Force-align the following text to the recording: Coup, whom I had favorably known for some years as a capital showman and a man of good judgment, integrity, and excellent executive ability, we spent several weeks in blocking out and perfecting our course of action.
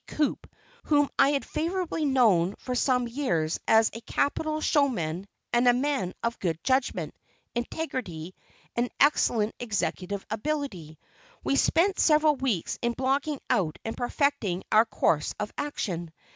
Coup, 0.07 0.39
whom 0.85 1.11
I 1.19 1.29
had 1.29 1.45
favorably 1.45 2.05
known 2.05 2.55
for 2.57 2.73
some 2.73 3.07
years 3.07 3.59
as 3.67 3.91
a 3.93 4.01
capital 4.01 4.59
showman 4.59 5.27
and 5.53 5.67
a 5.67 5.73
man 5.73 6.15
of 6.23 6.39
good 6.39 6.57
judgment, 6.63 7.13
integrity, 7.53 8.33
and 8.75 8.89
excellent 8.99 9.53
executive 9.59 10.25
ability, 10.31 10.97
we 11.43 11.55
spent 11.55 11.99
several 11.99 12.35
weeks 12.35 12.79
in 12.81 12.93
blocking 12.93 13.39
out 13.47 13.77
and 13.85 13.95
perfecting 13.95 14.63
our 14.71 14.85
course 14.85 15.35
of 15.39 15.53
action. 15.55 16.11